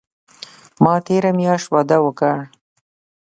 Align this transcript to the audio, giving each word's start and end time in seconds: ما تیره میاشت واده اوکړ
ما 0.83 0.93
تیره 1.05 1.31
میاشت 1.37 1.67
واده 1.73 1.97
اوکړ 2.03 2.37